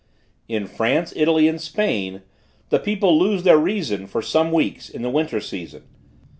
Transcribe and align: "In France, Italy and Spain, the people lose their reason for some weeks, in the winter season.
"In 0.47 0.65
France, 0.65 1.13
Italy 1.15 1.47
and 1.47 1.61
Spain, 1.61 2.23
the 2.69 2.79
people 2.79 3.19
lose 3.19 3.43
their 3.43 3.59
reason 3.59 4.07
for 4.07 4.19
some 4.23 4.51
weeks, 4.51 4.89
in 4.89 5.03
the 5.03 5.11
winter 5.11 5.39
season. 5.39 5.83